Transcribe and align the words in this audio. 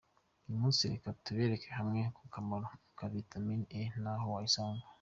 Uyu 0.47 0.59
munsi 0.61 0.81
reka 0.91 1.09
turebere 1.23 1.67
hamwe 1.77 1.99
ku 2.15 2.23
kamaro 2.33 2.67
ka 2.97 3.05
vitamine 3.13 3.65
E 3.79 3.81
n’aho 4.03 4.27
wayisanga. 4.35 4.85